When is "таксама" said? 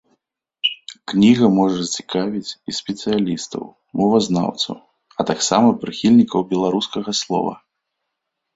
5.33-5.69